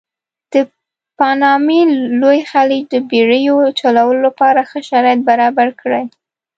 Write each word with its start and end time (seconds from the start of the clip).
د 0.53 0.55
پانامې 1.17 1.81
لوی 2.21 2.39
خلیج 2.51 2.83
د 2.89 2.95
بېړیو 3.09 3.57
چلولو 3.79 4.19
لپاره 4.27 4.59
ښه 4.69 4.79
شرایط 4.89 5.21
برابر 5.29 5.67
کړي. 5.81 6.03